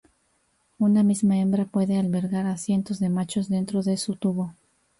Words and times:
Una 0.79 1.03
misma 1.03 1.37
hembra 1.37 1.65
puede 1.65 1.99
albergar 1.99 2.47
a 2.47 2.57
cientos 2.57 2.97
de 2.99 3.09
machos 3.09 3.49
dentro 3.49 3.83
de 3.83 3.97
su 3.97 4.15
tubo. 4.15 4.55